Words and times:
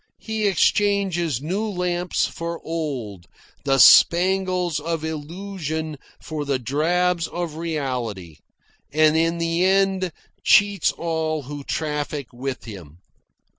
He 0.17 0.47
exchanges 0.47 1.43
new 1.43 1.63
lamps 1.63 2.25
for 2.25 2.59
old, 2.63 3.27
the 3.65 3.77
spangles 3.77 4.79
of 4.79 5.05
illusion 5.05 5.97
for 6.19 6.43
the 6.43 6.57
drabs 6.57 7.27
of 7.27 7.53
reality, 7.57 8.37
and 8.91 9.15
in 9.15 9.37
the 9.37 9.63
end 9.63 10.11
cheats 10.43 10.91
all 10.91 11.43
who 11.43 11.63
traffic 11.63 12.33
with 12.33 12.63
him. 12.63 12.97